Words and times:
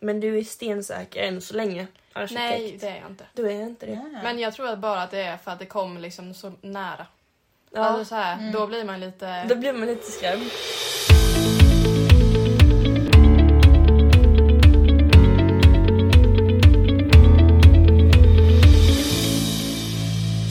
Men 0.00 0.20
du 0.20 0.38
är 0.38 0.42
stensäker 0.44 1.22
än 1.22 1.40
så 1.40 1.54
länge. 1.54 1.86
Arkitekt. 2.12 2.40
Nej, 2.40 2.78
det 2.80 2.88
är 2.88 2.96
jag 3.00 3.10
inte. 3.10 3.24
Du 3.34 3.46
är 3.46 3.62
inte 3.62 3.86
det? 3.86 3.92
Ja. 3.92 4.20
Men 4.22 4.38
jag 4.38 4.54
tror 4.54 4.68
att 4.68 4.78
bara 4.78 5.02
att 5.02 5.10
det 5.10 5.22
är 5.22 5.36
för 5.36 5.50
att 5.50 5.58
det 5.58 5.66
kom 5.66 5.98
liksom 5.98 6.34
så 6.34 6.52
nära. 6.60 7.06
Ja, 7.70 7.80
Alltså 7.80 8.04
så 8.04 8.14
här, 8.14 8.38
Mm. 8.38 8.52
Då 8.52 8.66
blir 8.66 8.84
man 8.84 9.00
lite... 9.00 9.44
då 9.44 9.54
blir 9.54 9.72
man 9.72 9.86
lite 9.88 10.10
skrämd. 10.10 10.50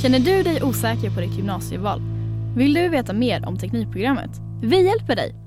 Känner 0.01 0.19
du 0.19 0.43
dig 0.43 0.63
osäker 0.63 1.09
på 1.09 1.21
ditt 1.21 1.37
gymnasieval? 1.37 2.01
Vill 2.55 2.73
du 2.73 2.89
veta 2.89 3.13
mer 3.13 3.45
om 3.47 3.57
Teknikprogrammet? 3.57 4.31
Vi 4.63 4.85
hjälper 4.85 5.15
dig! 5.15 5.46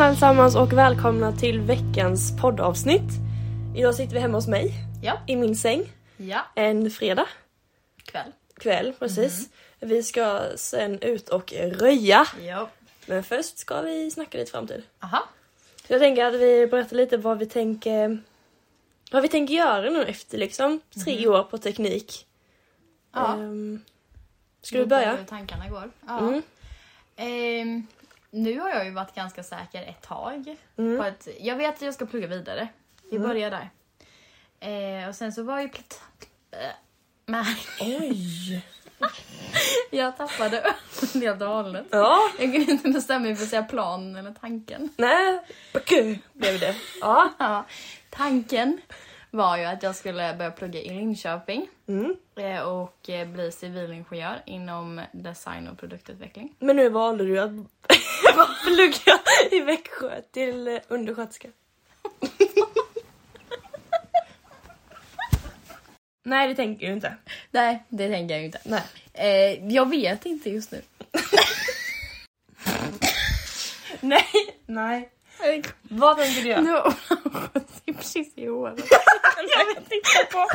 Hejsan 0.00 0.10
allesammans 0.10 0.56
och 0.56 0.72
välkomna 0.72 1.32
till 1.32 1.60
veckans 1.60 2.40
poddavsnitt. 2.40 3.10
Idag 3.76 3.94
sitter 3.94 4.14
vi 4.14 4.20
hemma 4.20 4.38
hos 4.38 4.46
mig. 4.46 4.74
Ja. 5.02 5.18
I 5.26 5.36
min 5.36 5.56
säng. 5.56 5.92
Ja, 6.16 6.46
En 6.54 6.90
fredag 6.90 7.26
kväll. 8.04 8.32
kväll 8.54 8.92
precis. 8.98 9.48
Vi 9.80 10.02
ska 10.02 10.42
sen 10.56 10.98
ut 10.98 11.28
och 11.28 11.52
röja. 11.52 12.26
Ja. 12.42 12.68
Men 13.06 13.22
först 13.24 13.58
ska 13.58 13.80
vi 13.80 14.10
snacka 14.10 14.38
lite 14.38 14.50
framtid. 14.50 14.82
Aha. 15.00 15.28
Så 15.86 15.92
jag 15.92 16.00
tänker 16.00 16.24
att 16.24 16.34
vi 16.34 16.66
berättar 16.66 16.96
lite 16.96 17.16
vad 17.16 17.38
vi 17.38 17.46
tänker 17.46 18.18
vad 19.10 19.22
vi 19.22 19.28
tänker 19.28 19.54
göra 19.54 19.90
nu 19.90 20.04
efter 20.04 20.38
liksom 20.38 20.80
tre 21.04 21.28
år 21.28 21.42
på 21.42 21.58
teknik. 21.58 22.26
Ja. 23.12 23.34
Ehm, 23.34 23.84
ska 24.62 24.78
du 24.78 24.86
börja? 24.86 25.16
Hur 25.16 25.24
tankarna 25.24 25.68
går. 25.68 25.90
Ja. 26.06 26.18
Mm. 26.18 26.42
Ehm, 27.16 27.86
nu 28.30 28.58
har 28.60 28.68
jag 28.70 28.84
ju 28.84 28.90
varit 28.90 29.14
ganska 29.14 29.42
säker 29.42 29.82
ett 29.82 30.02
tag. 30.02 30.56
Mm. 30.78 30.96
På 30.98 31.02
att, 31.04 31.28
jag 31.40 31.56
vet 31.56 31.74
att 31.74 31.82
jag 31.82 31.94
ska 31.94 32.06
plugga 32.06 32.26
vidare. 32.26 32.68
Vi 33.10 33.16
Mm. 33.16 33.28
börjar 33.28 33.50
där. 33.50 33.70
Ehm, 34.60 35.08
och 35.08 35.14
sen 35.14 35.32
så 35.32 35.42
var 35.42 35.60
ju... 35.60 35.68
Plat- 35.68 36.00
äh, 37.28 37.46
Oj! 37.80 38.64
jag 39.90 40.16
tappade 40.16 40.74
helt 41.14 41.42
och 41.42 41.48
hållet. 41.48 41.86
Ja, 41.90 42.18
Jag 42.38 42.52
kunde 42.54 42.72
inte 42.72 42.88
bestämma 42.88 43.24
mig 43.24 43.36
för 43.36 43.42
att 43.44 43.48
säga 43.50 43.62
planen 43.62 44.16
eller 44.16 44.32
tanken. 44.40 44.88
nej, 44.96 45.38
blev 46.32 46.60
det. 46.60 46.74
Ja. 47.00 47.30
Ja, 47.38 47.64
tanken 48.10 48.80
var 49.30 49.56
ju 49.56 49.64
att 49.64 49.82
jag 49.82 49.96
skulle 49.96 50.34
börja 50.34 50.50
plugga 50.50 50.80
i 50.80 50.88
Linköping 50.88 51.68
Mm. 51.88 52.16
eh, 52.36 52.60
och 52.62 53.08
eh, 53.08 53.28
bli 53.28 53.52
civilingenjör 53.52 54.42
inom 54.46 55.00
design 55.12 55.68
och 55.68 55.78
produktutveckling. 55.78 56.54
Men 56.58 56.76
nu 56.76 56.88
valde 56.88 57.24
du 57.24 57.38
att 57.40 57.50
plugga 58.64 59.20
i 59.50 59.60
Växjö 59.60 60.20
till 60.32 60.80
undersköterska. 60.88 61.48
Nej, 66.22 66.48
det 66.48 66.54
tänker 66.54 66.86
du 66.86 66.92
inte. 66.92 67.14
Nej, 67.50 67.84
det 67.88 68.08
tänker 68.08 68.34
jag 68.34 68.44
inte. 68.44 68.60
Nej. 68.64 68.82
Eh, 69.12 69.72
jag 69.72 69.90
vet 69.90 70.26
inte 70.26 70.50
just 70.50 70.70
nu. 70.70 70.82
Nej, 74.00 74.26
nej. 74.66 75.10
Vad 75.82 76.16
tänker 76.16 76.42
du 76.42 76.48
göra? 76.48 76.60
Nu 76.60 76.70
har 76.70 76.94
hon 77.84 77.94
precis 77.94 78.32
i 78.34 78.46
håret. 78.46 78.84
Jag 79.56 79.66
vet 79.66 79.92
inte 79.92 80.32
på. 80.32 80.46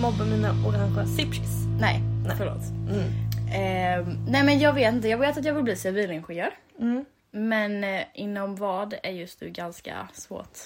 Mobba 0.00 0.24
mina 0.24 0.50
orangea 0.68 1.06
sipchis. 1.06 1.66
Nej, 1.80 2.00
Nej. 2.26 2.36
förlåt. 2.38 2.62
Mm. 2.90 3.04
Eh, 3.48 4.14
nej 4.28 4.44
men 4.44 4.58
jag 4.58 4.72
vet 4.72 4.94
inte, 4.94 5.08
jag 5.08 5.18
vet 5.18 5.38
att 5.38 5.44
jag 5.44 5.54
vill 5.54 5.64
bli 5.64 5.76
civilingenjör. 5.76 6.50
Mm. 6.78 7.04
Men 7.30 7.84
eh, 7.84 8.02
inom 8.14 8.56
vad 8.56 8.94
är 9.02 9.10
just 9.10 9.40
nu 9.40 9.50
ganska 9.50 10.08
svårt. 10.12 10.58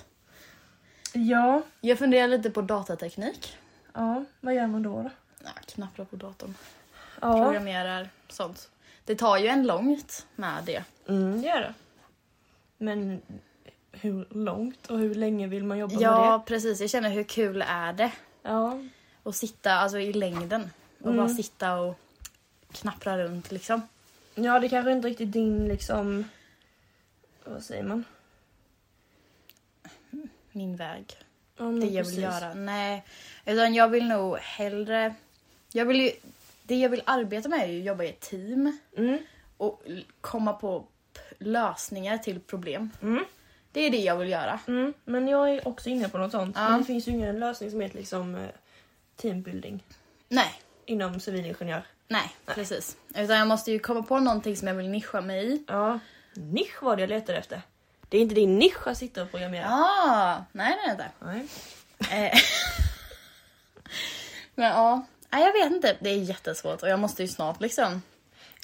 Ja. 1.12 1.62
Jag 1.81 1.99
funderar 1.99 2.28
lite 2.28 2.50
på 2.50 2.62
datateknik. 2.62 3.56
Ja, 3.93 4.25
vad 4.41 4.55
gör 4.55 4.67
man 4.67 4.83
då? 4.83 5.03
då? 5.03 5.11
Ja, 5.45 5.51
knappar 5.66 6.05
på 6.05 6.16
datorn. 6.16 6.55
Ja. 7.21 7.45
Programmerar, 7.45 8.09
sånt. 8.28 8.71
Det 9.05 9.15
tar 9.15 9.37
ju 9.39 9.47
en 9.47 9.66
långt 9.66 10.27
med 10.37 10.65
det. 10.66 10.84
Mm, 11.09 11.43
det 11.43 11.49
gör 11.49 11.61
det. 11.61 11.75
Men 12.78 13.22
hur 13.93 14.27
långt 14.31 14.87
och 14.87 14.99
hur 14.99 15.15
länge 15.15 15.47
vill 15.47 15.65
man 15.65 15.78
jobba 15.78 15.95
med 15.95 16.03
Ja, 16.03 16.39
det? 16.39 16.51
precis. 16.51 16.81
Jag 16.81 16.91
känner 16.91 17.11
hur 17.11 17.25
kul 17.25 17.65
är 17.69 17.93
det 17.93 18.12
Ja. 18.43 18.78
Att 19.24 19.36
sitta 19.36 19.72
alltså, 19.72 19.98
i 19.98 20.12
längden 20.12 20.70
och 21.00 21.06
Mm. 21.10 21.16
bara 21.16 21.28
sitta 21.28 21.80
och 21.80 21.98
knappra 22.72 23.18
runt 23.18 23.50
liksom. 23.52 23.82
Ja, 24.34 24.58
det 24.60 24.68
kanske 24.68 24.92
inte 24.92 25.08
riktigt 25.08 25.32
din 25.32 25.68
liksom... 25.68 26.24
Vad 27.44 27.62
säger 27.62 27.82
man? 27.82 28.04
Min 30.52 30.76
väg. 30.76 31.16
Ja, 31.56 31.64
Det 31.64 31.70
jag 31.70 31.80
vill 31.86 31.96
precis. 31.96 32.18
göra. 32.18 32.54
Nej, 32.54 33.04
utan 33.46 33.74
jag 33.74 33.88
vill 33.88 34.08
nog 34.08 34.36
hellre... 34.38 35.14
Jag 35.72 35.84
vill 35.86 36.00
ju, 36.00 36.10
det 36.62 36.74
jag 36.76 36.88
vill 36.88 37.02
arbeta 37.06 37.48
med 37.48 37.60
är 37.62 37.66
ju 37.66 37.80
att 37.80 37.86
jobba 37.86 38.04
i 38.04 38.08
ett 38.08 38.20
team 38.20 38.78
Mm. 38.96 39.18
och 39.56 39.82
komma 40.20 40.52
på 40.52 40.84
lösningar 41.38 42.18
till 42.18 42.41
problem. 42.41 42.91
Mm. 43.02 43.24
Det 43.72 43.80
är 43.80 43.91
det 43.91 43.98
jag 43.98 44.16
vill 44.16 44.28
göra. 44.28 44.60
Mm. 44.66 44.94
Men 45.04 45.28
jag 45.28 45.50
är 45.50 45.68
också 45.68 45.88
inne 45.88 46.08
på 46.08 46.18
något 46.18 46.30
sånt. 46.32 46.56
Ja. 46.56 46.68
Men 46.68 46.78
det 46.80 46.84
finns 46.86 47.08
ju 47.08 47.12
ingen 47.12 47.38
lösning 47.41 47.70
som 47.70 47.80
heter 47.80 47.96
liksom 47.96 48.34
eh, 48.34 48.48
teambuilding 49.16 49.84
Nej, 50.28 50.60
inom 50.86 51.20
civilingenjör. 51.20 51.82
nej, 52.08 52.34
precis. 52.47 52.97
Utan 53.14 53.36
jag 53.38 53.48
måste 53.48 53.72
ju 53.72 53.78
komma 53.78 54.02
på 54.02 54.19
någonting 54.20 54.56
som 54.56 54.69
jag 54.69 54.75
vill 54.75 54.88
nischa 54.88 55.20
mig 55.20 55.47
i. 55.54 55.64
Ja. 55.69 55.98
Nisch 56.34 56.82
var 56.82 56.97
det 56.97 57.02
jag 57.02 57.08
letade 57.08 57.38
efter. 57.38 57.62
Det 58.08 58.16
är 58.19 58.22
inte 58.22 58.34
din 58.34 58.58
nisch 58.58 58.86
att 58.86 58.98
sitta 58.98 59.22
och 59.22 59.30
programmera. 59.30 59.66
Ah, 59.70 60.44
nej 60.53 60.76
det 60.84 60.91
är 60.91 60.97
det 60.97 61.03
inte. 61.03 61.48
Nej. 62.08 62.26
Eh, 62.32 62.38
Men 64.54 64.66
ja, 64.66 65.06
nej, 65.30 65.42
jag 65.44 65.53
vet 65.53 65.72
inte. 65.72 65.97
Det 66.00 66.10
är 66.10 66.16
jättesvårt 66.16 66.82
och 66.82 66.88
jag 66.88 66.98
måste 67.00 67.22
ju 67.22 67.28
snart 67.28 67.60
liksom. 67.60 68.03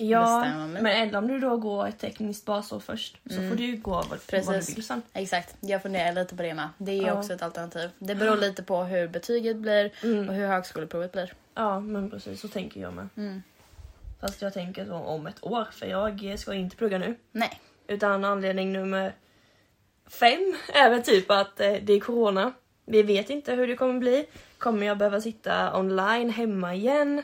Ja, 0.01 0.45
men 0.67 0.87
eller 0.87 1.19
om 1.19 1.29
du 1.29 1.39
då 1.41 1.57
går 1.57 1.87
ett 1.89 1.99
tekniskt 1.99 2.45
basår 2.45 2.81
först 2.81 3.17
så 3.31 3.35
får 3.49 3.57
du 3.57 3.65
ju 3.65 3.77
gå 3.77 3.91
vad, 3.91 4.07
vad 4.09 4.19
du 4.19 4.25
Precis. 4.27 4.77
vill 4.77 4.85
sen. 4.87 5.03
Exakt, 5.13 5.57
jag 5.61 5.83
funderar 5.83 6.13
lite 6.13 6.37
på 6.37 6.43
det 6.43 6.55
med. 6.55 6.69
Det 6.79 6.93
är 6.93 7.07
Ja. 7.07 7.13
också 7.19 7.33
ett 7.33 7.43
alternativ. 7.43 7.91
Det 7.99 8.15
beror 8.15 8.37
lite 8.37 8.63
på 8.63 8.83
hur 8.85 9.09
betyget 9.09 9.57
blir 9.57 9.93
Mm. 10.05 10.29
och 10.29 10.35
hur 10.35 10.47
högskoleprovet 10.47 11.13
blir. 11.13 11.33
Ja, 11.55 11.81
men 11.81 12.11
precis 12.11 12.41
så 12.41 12.49
tänker 12.49 12.81
jag 12.81 12.93
med. 12.95 13.09
Mm. 13.17 13.43
Fast 14.21 14.43
jag 14.43 14.55
tänker 14.55 14.85
så 14.85 14.95
om 14.95 15.27
ett 15.27 15.45
år 15.45 15.67
för 15.73 15.87
jag 15.87 16.35
ska 16.39 16.55
inte 16.55 16.77
plugga 16.77 16.99
nu. 16.99 17.17
Nej. 17.33 17.61
Utan 17.87 18.25
anledning 18.25 18.73
nummer 18.73 19.15
fem 20.07 20.55
är 20.75 20.91
väl 20.91 21.03
typ 21.03 21.31
att 21.31 21.61
eh, 21.61 21.73
det 21.83 21.93
är 21.93 22.01
corona. 22.01 22.53
Vi 22.85 23.03
vet 23.03 23.31
inte 23.31 23.53
hur 23.55 23.67
det 23.67 23.77
kommer 23.77 23.99
bli. 24.01 24.27
Kommer 24.59 24.87
jag 24.87 24.99
behöva 24.99 25.21
sitta 25.21 25.79
online 25.79 26.31
hemma 26.31 26.75
igen? 26.75 27.23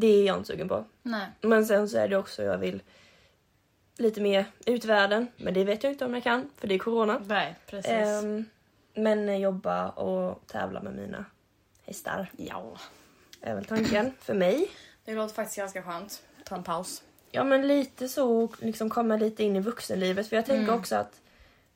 Det 0.00 0.06
är 0.06 0.26
jag 0.26 0.36
inte 0.36 0.46
sugen 0.46 0.68
på. 0.68 0.84
Nej. 1.02 1.26
Men 1.40 1.66
sen 1.66 1.88
så 1.88 1.98
är 1.98 2.08
det 2.08 2.16
också 2.16 2.42
jag 2.42 2.58
vill 2.58 2.82
lite 3.96 4.20
mer 4.20 4.44
ut 4.66 4.84
i 4.84 4.88
världen. 4.88 5.26
Men 5.36 5.54
det 5.54 5.64
vet 5.64 5.84
jag 5.84 5.92
inte 5.92 6.04
om 6.04 6.14
jag 6.14 6.22
kan 6.22 6.50
för 6.56 6.68
det 6.68 6.74
är 6.74 6.78
corona. 6.78 7.20
Nej, 7.26 7.56
precis. 7.66 7.90
Ehm, 7.92 8.44
men 8.94 9.40
jobba 9.40 9.88
och 9.88 10.42
tävla 10.46 10.82
med 10.82 10.94
mina 10.94 11.24
hästar 11.84 12.30
ja. 12.36 12.76
är 13.40 13.54
väl 13.54 13.64
tanken 13.64 14.12
för 14.20 14.34
mig. 14.34 14.70
Det 15.04 15.14
låter 15.14 15.34
faktiskt 15.34 15.56
ganska 15.58 15.82
skönt. 15.82 16.22
Ta 16.44 16.56
en 16.56 16.62
paus. 16.62 17.02
Ja 17.30 17.44
men 17.44 17.68
lite 17.68 18.08
så 18.08 18.48
liksom 18.60 18.90
komma 18.90 19.16
lite 19.16 19.44
in 19.44 19.56
i 19.56 19.60
vuxenlivet 19.60 20.28
för 20.28 20.36
jag 20.36 20.46
tänker 20.46 20.64
Mm. 20.64 20.78
också 20.80 20.96
att 20.96 21.20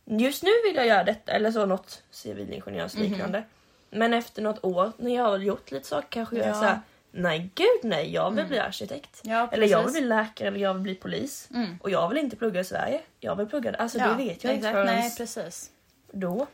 just 0.05 0.43
nu 0.43 0.51
vill 0.65 0.77
jag 0.77 0.87
göra 0.87 1.05
detta 1.05 1.33
eller 1.33 1.51
så 1.51 1.67
något 1.67 2.03
civilingenjörsliknande. 2.11 3.45
Men 3.91 4.15
efter 4.15 4.43
något 4.43 4.65
år 4.65 4.93
när 4.97 5.15
jag 5.15 5.25
har 5.25 5.39
gjort 5.39 5.71
lite 5.71 5.89
saker 5.89 6.09
kanske 6.11 6.37
jag 6.37 6.45
är. 6.45 6.49
Ja. 6.49 6.55
såhär 6.55 6.81
nej 7.17 7.51
gud 7.55 7.81
nej 7.83 8.13
jag 8.13 8.31
vill 8.31 8.39
Mm. 8.39 8.49
bli 8.49 8.59
arkitekt. 8.59 9.21
Ja, 9.23 9.49
Eller 9.53 9.67
jag 9.67 9.83
vill 9.83 9.93
bli 9.93 10.01
läkare 10.01 10.49
eller 10.49 10.59
jag 10.59 10.75
vill 10.75 10.83
bli 10.83 10.95
polis. 10.95 11.49
Mm. 11.55 11.79
Och 11.83 11.91
jag 11.91 12.09
vill 12.09 12.19
inte 12.19 12.37
plugga 12.37 12.61
i 12.61 12.65
Sverige. 12.65 13.01
Jag 13.21 13.37
vill 13.37 13.47
plugga 13.47 13.75
alltså 13.75 13.99
ja, 13.99 14.09
det 14.09 14.15
vet 14.25 14.45
jag 14.45 14.55
inte 14.55 14.73
förrän 14.73 14.87
Nej, 14.87 15.15
precis. 15.17 15.71
då. 16.11 16.47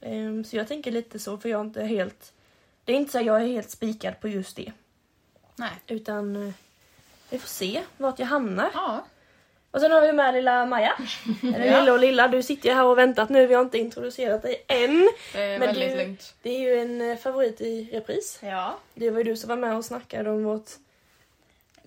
Ehm, 0.00 0.44
så 0.44 0.56
jag 0.56 0.68
tänker 0.68 0.90
lite 0.92 1.18
så 1.18 1.38
för 1.38 1.48
jag 1.48 1.58
har 1.58 1.64
inte 1.64 1.82
helt 1.84 2.32
Det 2.84 2.92
är 2.92 2.96
inte 2.96 3.12
så 3.12 3.18
att 3.18 3.24
jag 3.24 3.42
är 3.42 3.46
helt 3.46 3.70
spikad 3.70 4.20
på 4.20 4.28
just 4.28 4.56
det. 4.56 4.72
Nej. 5.56 5.70
Utan 5.86 6.46
eh, 6.48 6.52
vi 7.30 7.38
får 7.38 7.48
se 7.48 7.82
vart 7.96 8.18
jag 8.18 8.26
hamnar. 8.26 8.70
Ja. 8.74 9.04
Och 9.76 9.82
sen 9.82 9.92
har 9.92 10.00
vi 10.00 10.12
med 10.12 10.34
lilla 10.34 10.66
Maja. 10.66 10.92
Eller 11.42 11.66
Ja. 11.66 11.80
lilla 11.80 11.92
och 11.92 11.98
lilla, 11.98 12.28
du 12.28 12.42
sitter 12.42 12.68
ju 12.68 12.74
här 12.74 12.84
och 12.84 12.98
väntat 12.98 13.28
nu. 13.28 13.46
Vi 13.46 13.54
har 13.54 13.62
inte 13.62 13.78
introducerat 13.78 14.42
dig 14.42 14.64
än. 14.68 15.08
Det 15.32 15.42
är 15.42 15.58
Men 15.58 15.60
väldigt 15.68 15.90
du- 15.90 15.96
lugnt. 15.96 16.34
Det 16.42 16.50
är 16.50 16.58
ju 16.60 16.80
en 16.80 17.10
eh, 17.10 17.16
favorit 17.16 17.60
i 17.60 17.88
repris. 17.92 18.38
Ja. 18.42 18.76
Det 18.94 19.10
var 19.10 19.18
ju 19.18 19.24
du 19.24 19.36
som 19.36 19.48
var 19.48 19.56
med 19.56 19.76
och 19.76 19.84
snackade 19.84 20.30
om 20.30 20.44
vårt 20.44 20.70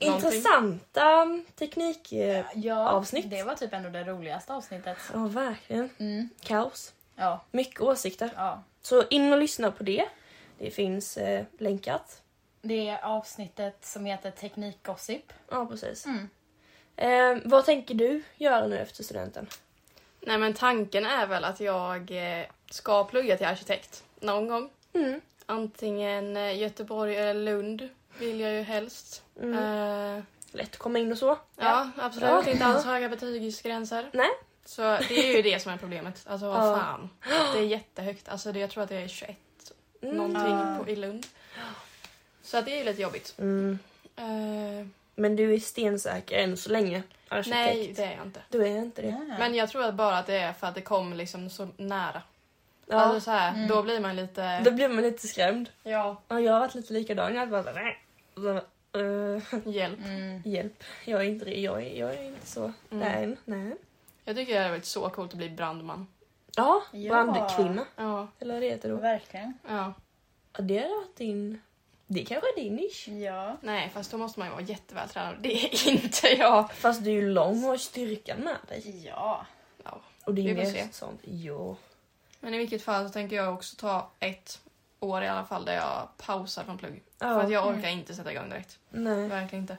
Någonting. 0.01 0.13
intressanta 0.29 1.27
teknik... 1.55 2.11
eh, 2.13 2.45
ja. 2.55 3.03
Det 3.25 3.43
var 3.43 3.55
typ 3.55 3.73
ändå 3.73 3.89
det 3.89 4.03
roligaste 4.03 4.53
avsnittet. 4.53 4.97
Ja, 5.13 5.19
verkligen. 5.19 5.89
Mm. 5.97 6.29
Kaos. 6.41 6.93
Ja. 7.15 7.41
Mycket 7.51 7.81
åsikter. 7.81 8.29
ja. 8.35 8.63
Så 8.81 9.03
in 9.09 9.33
och 9.33 9.39
lyssna 9.39 9.71
på 9.71 9.83
det. 9.83 10.05
Det 10.59 10.71
finns 10.71 11.17
eh, 11.17 11.45
länkat. 11.57 12.21
Det 12.61 12.89
är 12.89 13.05
avsnittet 13.05 13.85
som 13.85 14.05
heter 14.05 14.31
Teknikgossip. 14.31 15.33
Ja, 15.51 15.65
precis. 15.65 16.05
Mm. 16.05 16.29
Eh, 16.99 17.37
vad 17.45 17.65
tänker 17.65 17.95
du 17.95 18.23
göra 18.37 18.67
nu 18.67 18.77
efter 18.79 19.03
studenten? 19.03 19.47
Nej 20.19 20.37
men 20.37 20.53
tanken 20.53 21.05
är 21.05 21.27
väl 21.27 21.43
att 21.43 21.59
jag 21.59 22.11
eh, 22.11 22.45
ska 22.69 23.03
plugga 23.03 23.37
till 23.37 23.45
arkitekt 23.47 24.03
någon 24.19 24.47
gång. 24.47 24.69
Mm. 24.93 25.21
Antingen 25.45 26.37
eh, 26.37 26.57
Göteborg 26.59 27.15
eller 27.15 27.33
Lund 27.33 27.89
vill 28.19 28.39
jag 28.39 28.53
ju 28.53 28.61
helst. 28.61 29.23
Mm. 29.41 29.53
Eh, 30.17 30.23
Lätt 30.51 30.69
att 30.71 30.77
komma 30.77 30.99
in 30.99 31.11
och 31.11 31.17
så. 31.17 31.37
ja, 31.55 31.89
absolut. 31.97 32.29
Ja. 32.29 32.51
Inte 32.51 32.65
alls 32.65 32.85
höga 32.85 33.09
betygsgränser. 33.09 34.09
Nej. 34.13 34.29
Så 34.65 34.81
det 34.81 35.11
är 35.31 35.35
ju 35.35 35.41
det 35.41 35.59
som 35.59 35.71
är 35.71 35.77
problemet. 35.77 36.25
Alltså 36.27 36.47
vad 36.47 36.57
Ja. 36.67 36.77
fan. 36.77 37.09
Det 37.53 37.59
är 37.59 37.63
jättehögt. 37.63 38.29
Alltså 38.29 38.51
det, 38.51 38.59
jag 38.59 38.69
tror 38.69 38.83
att 38.83 38.89
det 38.89 38.95
är 38.95 39.07
21 39.07 39.37
Mm. 40.01 40.15
någonting 40.17 40.41
Ja. 40.53 40.75
på, 40.83 40.89
i 40.89 40.95
Lund. 40.95 41.27
Så 42.43 42.57
att 42.57 42.65
det 42.65 42.71
är 42.73 42.77
ju 42.77 42.83
lite 42.83 43.01
jobbigt. 43.01 43.35
Mm. 43.37 43.79
Eh, 44.15 44.87
Men 45.19 45.35
du 45.35 45.53
är 45.53 45.59
stensäker 45.59 46.37
än 46.37 46.57
så 46.57 46.69
länge. 46.71 47.03
Arkitekt. 47.27 47.55
nej, 47.55 47.93
det 47.95 48.03
är 48.03 48.15
jag 48.17 48.25
inte. 48.25 48.41
Du 48.49 48.63
är 48.67 48.77
inte 48.77 49.01
det. 49.01 49.07
Ja. 49.07 49.35
Men 49.39 49.55
jag 49.55 49.69
tror 49.69 49.83
att 49.83 49.95
bara 49.95 50.17
att 50.17 50.27
det 50.27 50.37
är 50.37 50.53
för 50.53 50.67
att 50.67 50.75
det 50.75 50.81
kommer 50.81 51.15
liksom 51.15 51.49
så 51.49 51.67
nära. 51.77 52.21
Ja. 52.85 52.95
Alltså 52.95 53.21
så 53.21 53.31
här, 53.31 53.53
Mm. 53.53 53.67
Då 53.67 53.83
blir 53.83 53.99
man 53.99 54.15
lite... 54.15 54.59
Då 54.59 54.71
blir 54.71 54.89
man 54.89 55.01
lite 55.03 55.27
skrämd. 55.27 55.69
Ja. 55.83 56.21
Ja, 56.27 56.39
jag 56.39 56.53
har 56.53 56.59
varit 56.59 56.75
lite 56.75 56.93
likadan. 56.93 57.35
Jag 57.35 57.47
har 57.47 57.63
bara. 57.63 57.93
Uh, 58.97 59.41
Hjälp. 59.65 59.99
Mm. 60.05 60.41
hjälp. 60.45 60.83
Jag 61.05 61.19
är 61.21 61.25
inte, 61.25 61.61
jag 61.61 61.83
är, 61.85 61.99
jag 61.99 62.13
är 62.13 62.23
inte 62.23 62.47
så. 62.47 62.63
Mm. 62.63 62.73
Nej, 62.89 63.37
nej. 63.45 63.75
Jag 64.25 64.35
tycker 64.35 64.53
det 64.53 64.59
hade 64.59 64.71
varit 64.71 64.85
så 64.85 65.09
coolt 65.09 65.31
att 65.31 65.37
bli 65.37 65.49
brandman. 65.49 66.07
Ja, 66.55 66.83
Ja. 66.91 67.09
brandkvinna. 67.09 67.85
Ja. 67.95 68.27
Eller 68.39 68.53
vad 68.53 68.63
det 68.63 68.69
heter 68.69 68.89
då. 68.89 68.95
Verkligen. 68.95 69.53
ja. 69.67 69.93
Ja, 70.53 70.61
det 70.61 70.77
hade 70.77 70.89
varit 70.95 71.15
din... 71.17 71.61
Det 72.11 72.25
kanske 72.25 72.47
är 72.49 72.55
din 72.63 72.75
nisch. 72.75 73.07
Ja. 73.07 73.57
Nej, 73.61 73.89
fast 73.93 74.11
då 74.11 74.17
måste 74.17 74.39
man 74.39 74.47
ju 74.47 74.51
vara 74.51 74.61
jättevältränad. 74.63 75.35
Det 75.41 75.65
är 75.65 75.87
inte 75.91 76.27
jag. 76.27 76.73
Fast 76.73 77.03
du 77.03 77.09
är 77.09 77.13
ju 77.13 77.29
lång 77.29 77.63
och 77.63 77.69
har 77.69 77.77
styrkan 77.77 78.39
med 78.39 78.57
dig. 78.67 79.05
Ja. 79.05 79.45
Ja. 79.83 80.01
Och 80.25 80.33
det 80.33 80.49
är 80.49 80.55
mer 80.55 80.65
se. 80.65 80.87
sånt. 80.91 81.19
Jo. 81.23 81.77
Men 82.39 82.53
i 82.53 82.57
vilket 82.57 82.83
fall 82.83 83.07
så 83.07 83.13
tänker 83.13 83.35
jag 83.35 83.53
också 83.53 83.75
ta 83.75 84.09
ett 84.19 84.61
år 84.99 85.23
i 85.23 85.27
alla 85.27 85.45
fall 85.45 85.65
där 85.65 85.75
jag 85.75 86.07
pausar 86.17 86.63
från 86.63 86.77
plugg. 86.77 87.03
För 87.17 87.27
Ja. 87.27 87.41
att 87.41 87.51
jag 87.51 87.67
orkar 87.67 87.89
inte 87.89 88.15
sätta 88.15 88.31
igång 88.31 88.49
direkt. 88.49 88.79
Nej. 88.89 89.27
Verkligen 89.27 89.63
inte. 89.63 89.77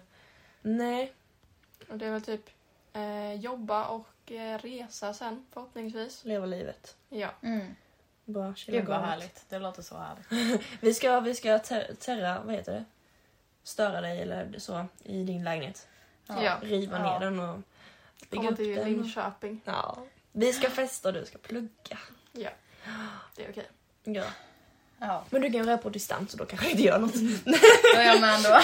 Nej. 0.63 1.13
Och 1.89 1.99
det 1.99 2.07
är 2.07 2.11
väl 2.11 2.23
typ 2.23 2.51
eh, 2.93 3.33
jobba 3.35 3.87
och 3.87 4.33
eh, 4.33 4.59
resa 4.59 5.15
sen 5.15 5.47
förhoppningsvis. 5.53 6.25
Leva 6.25 6.47
livet. 6.47 6.97
Ja. 7.09 7.29
Mm. 7.43 7.75
Chilla 8.57 8.79
Gud 8.79 8.87
vad 8.89 9.01
härligt. 9.01 9.45
Det 9.49 9.59
låter 9.59 9.83
så 9.83 9.97
härligt. 9.99 10.61
Vi 10.81 10.95
ska, 10.95 11.21
vi 11.21 11.35
ska 11.35 11.59
ter- 11.59 11.95
terra, 11.95 12.41
vad 12.45 12.55
heter 12.55 12.73
det? 12.73 12.85
Störa 13.63 14.01
dig 14.01 14.23
eller 14.23 14.55
så 14.59 14.85
i 15.05 15.23
din 15.25 15.45
lägenhet. 15.45 15.89
Ja. 16.27 16.57
Riva 16.63 16.99
Ja. 16.99 17.13
ner 17.19 17.21
den 17.27 17.41
och 17.41 17.59
bygga 18.31 18.51
upp 18.51 18.57
till 18.57 18.75
den. 18.77 18.85
Linköping. 18.93 19.61
Ja. 19.65 19.99
Vi 20.33 20.53
ska 20.53 20.71
festa 20.71 21.09
och 21.09 21.15
du 21.15 21.25
ska 21.25 21.39
plugga. 21.39 21.99
Det 22.33 22.45
är 23.45 23.51
okej. 23.51 23.67
Ja. 24.05 24.25
Ja. 24.99 25.25
Men 25.31 25.43
du 25.43 25.51
kan 25.51 25.61
göra 25.61 25.77
det 25.77 25.83
på 25.83 25.89
distans 25.89 26.33
och 26.33 26.39
då 26.39 26.47
kanske 26.47 26.71
inte 26.71 26.83
gör 26.83 26.99
något. 26.99 27.15
Då 27.95 27.99
är 28.01 28.05
jag 28.07 28.21
med 28.21 28.35
ändå. 28.35 28.61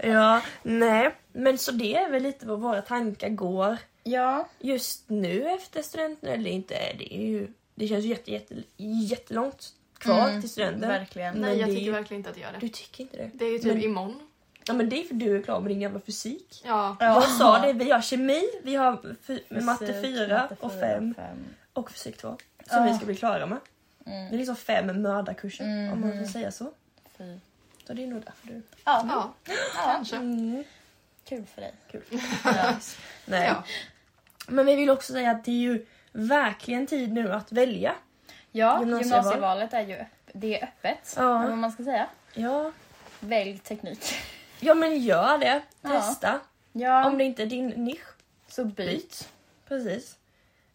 ja, 0.18 0.42
nej. 0.62 1.14
Men 1.32 1.58
så 1.58 1.72
det 1.72 1.96
är 1.96 2.10
väl 2.10 2.22
lite 2.22 2.46
vad 2.46 2.60
våra 2.60 2.82
tankar 2.82 3.28
går 3.28 3.76
Ja. 4.04 4.48
just 4.60 5.08
nu 5.10 5.48
efter 5.48 5.82
studenten. 5.82 6.28
Eller 6.32 6.50
inte, 6.50 6.74
det 6.98 7.14
är 7.14 7.26
ju... 7.26 7.48
Det 7.74 7.88
känns 7.88 8.04
ju 8.04 8.08
jätte, 8.08 8.30
jätte, 8.32 8.54
jättelångt 8.76 9.72
kvar 9.98 10.28
Mm, 10.28 10.40
till 10.40 10.50
studenten. 10.50 10.88
Verkligen. 10.88 11.32
Men 11.34 11.42
Nej, 11.42 11.58
jag 11.58 11.68
det 11.68 11.72
tycker 11.74 11.86
ju- 11.86 11.92
verkligen 11.92 12.20
inte 12.20 12.30
att 12.30 12.36
jag 12.36 12.44
gör 12.46 12.52
det. 12.52 12.58
Du 12.66 12.68
tycker 12.68 13.02
inte 13.02 13.16
det? 13.16 13.30
Det 13.34 13.44
är 13.44 13.50
ju 13.52 13.58
typ 13.58 13.74
Men- 13.74 13.82
imorgon. 13.82 14.28
Ja 14.66 14.74
men 14.74 14.88
det 14.88 14.96
är 15.00 15.04
för 15.04 15.14
du 15.14 15.36
är 15.38 15.42
klar 15.42 15.60
med 15.60 15.70
din 15.70 15.80
jävla 15.80 16.00
fysik. 16.00 16.62
Ja. 16.64 16.96
Ja. 17.00 17.06
Jag 17.06 17.28
sa 17.28 17.58
det, 17.58 17.72
vi 17.72 17.90
har 17.90 18.00
kemi, 18.00 18.42
vi 18.62 18.74
har 18.74 19.16
fy- 19.22 19.60
matte 19.62 19.86
Fysik, 19.86 20.02
4 20.02 20.38
matte 20.42 20.56
och 20.60 20.72
fyra, 20.72 21.14
5 21.16 21.44
och 21.72 21.90
fysik 21.90 22.16
2. 22.16 22.28
Som 22.28 22.36
Ja. 22.78 22.84
vi 22.84 22.94
ska 22.96 23.06
bli 23.06 23.16
klara 23.16 23.46
med. 23.46 23.58
Det 24.04 24.10
är 24.10 24.20
Mm. 24.26 24.36
liksom 24.38 24.56
fem 24.56 25.02
mördarkurser 25.02 25.64
om 25.92 26.00
man 26.00 26.10
Mhm. 26.10 26.24
får 26.24 26.32
säga 26.32 26.52
så. 26.52 26.72
Fy. 27.18 27.38
Så 27.86 27.92
det 27.92 28.02
är 28.02 28.06
nog 28.06 28.22
därför 28.24 28.46
du... 28.46 28.62
Ja. 28.84 29.04
Ja, 29.08 29.32
ja. 29.44 29.52
kanske. 29.84 30.16
Mm. 30.16 30.64
Kul 31.24 31.44
för 31.54 31.60
dig. 31.60 31.74
Kul. 31.90 32.02
Ja. 32.44 32.74
Nej. 33.26 33.46
Ja. 33.48 33.64
Men 34.48 34.66
vi 34.66 34.76
vill 34.76 34.90
också 34.90 35.12
säga 35.12 35.30
att 35.30 35.44
det 35.44 35.50
är 35.50 35.54
ju 35.60 35.86
verkligen 36.12 36.86
tid 36.86 37.12
nu 37.12 37.32
att 37.32 37.52
välja. 37.52 37.94
Ja, 38.52 38.80
Gymnasieval. 38.80 39.02
gymnasievalet 39.18 39.72
är 39.74 39.80
ju 39.86 39.94
öpp- 39.96 40.30
det 40.32 40.60
är 40.60 40.64
öppet. 40.64 41.14
Ja. 41.16 41.32
Vad 41.38 41.58
man 41.58 41.72
ska 41.72 41.84
säga. 41.84 42.06
Ja, 42.34 42.70
Välj 43.20 43.58
teknik. 43.58 44.14
ja 44.60 44.74
men 44.74 44.98
gör 45.00 45.38
det. 45.38 45.62
Testa. 45.82 46.40
Ja, 46.72 47.06
Om 47.06 47.18
det 47.18 47.24
inte 47.24 47.42
är 47.42 47.46
din 47.46 47.68
nisch, 47.68 48.06
så 48.48 48.64
byt. 48.64 48.76
byt. 48.76 49.28
Precis. 49.68 50.16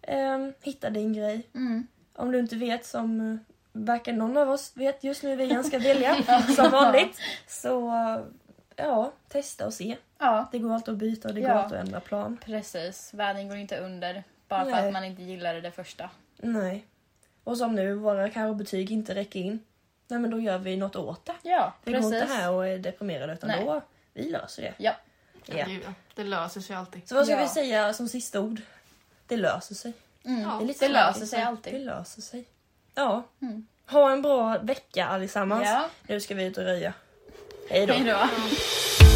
Ehm, 0.01 0.53
hitta 0.61 0.89
din 0.89 1.13
grej. 1.13 1.47
Mm. 1.55 1.87
Om 2.15 2.31
du 2.31 2.39
inte 2.39 2.55
vet 2.55 2.85
som 2.85 3.31
eh, 3.33 3.37
varken 3.71 4.17
någon 4.17 4.37
av 4.37 4.49
oss 4.49 4.71
vet 4.75 5.03
just 5.03 5.23
nu, 5.23 5.35
vi 5.35 5.63
ska 5.63 5.79
välja 5.79 6.15
som 6.55 6.69
vanligt. 6.71 7.19
Så 7.47 7.89
ja, 8.77 9.11
testa 9.27 9.65
och 9.65 9.73
se. 9.73 9.97
Ja, 10.17 10.47
Det 10.51 10.59
går 10.59 10.73
alltid 10.73 10.91
att 10.93 10.97
byta 10.97 11.27
och 11.27 11.33
det 11.33 11.41
går 11.41 11.49
Ja. 11.49 11.55
alltid 11.63 11.77
att 11.77 11.85
ändra 11.85 11.99
plan. 11.99 12.37
precis. 12.45 13.13
Världen 13.13 13.47
går 13.47 13.57
inte 13.57 13.77
under 13.79 14.23
bara 14.47 14.63
för 14.63 14.71
Nej. 14.71 14.87
att 14.87 14.93
man 14.93 15.03
inte 15.03 15.21
gillade 15.23 15.61
det 15.61 15.71
första. 15.71 16.09
Nej. 16.37 16.85
Och 17.43 17.57
som 17.57 17.75
nu, 17.75 17.93
våra 17.93 18.29
kanske 18.29 18.57
betyg 18.63 18.91
inte 18.91 19.15
räcker 19.15 19.39
in. 19.39 19.59
Nej 20.07 20.19
men 20.19 20.31
då 20.31 20.39
gör 20.39 20.57
vi 20.57 20.77
något 20.77 20.95
åt 20.95 21.25
det. 21.25 21.35
Ja, 21.41 21.73
Vi 21.83 21.91
går 21.91 21.99
precis. 21.99 22.21
inte 22.21 22.33
här 22.33 22.51
och 22.51 22.67
är 22.67 22.77
deprimerade 22.77 23.33
utan 23.33 23.47
Nej. 23.49 23.65
då, 23.65 23.81
vi 24.13 24.29
löser 24.29 24.61
det. 24.63 24.73
Ja, 24.77 24.93
Ja. 25.45 25.65
Gud, 25.65 25.81
ja. 25.85 25.93
Det 26.15 26.23
löser 26.23 26.61
sig 26.61 26.75
alltid. 26.75 27.07
Så 27.09 27.15
vad 27.15 27.25
ska 27.25 27.35
Ja. 27.35 27.41
vi 27.41 27.47
säga 27.47 27.93
som 27.93 28.07
sista 28.07 28.39
ord? 28.41 28.61
Det 29.27 29.37
löser 29.37 29.75
sig. 29.75 29.93
mm. 30.25 30.41
Ja, 30.41 30.55
det 30.59 30.63
är 30.63 30.67
lite 30.67 30.87
det 30.87 30.93
löser 30.93 31.11
tråkigt, 31.13 31.29
sig 31.29 31.39
men 31.39 31.45
Det 31.45 31.49
alltid. 31.49 31.85
löser 31.85 32.21
sig. 32.21 32.45
Ja. 32.95 33.23
Mm. 33.41 33.67
Ha 33.89 34.11
en 34.11 34.21
bra 34.21 34.57
vecka 34.57 35.05
allesammans. 35.07 35.63
Ja, 35.65 35.89
Nu 36.07 36.19
ska 36.21 36.35
vi 36.35 36.43
ut 36.45 36.57
och 36.57 36.63
röja. 36.63 36.93
Hej 37.69 37.85
då. 37.85 37.93
hej 37.93 38.03
då. 38.03 39.06